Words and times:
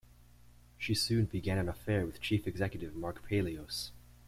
She 0.79 0.95
soon 0.95 1.25
began 1.25 1.59
an 1.59 1.69
affair 1.69 2.07
with 2.07 2.19
chief 2.21 2.47
executive 2.47 2.95
Mark 2.95 3.23
Palios. 3.29 3.91